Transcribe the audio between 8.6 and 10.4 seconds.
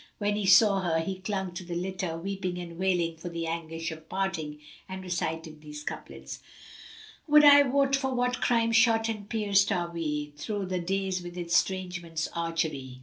shot and pierced are we *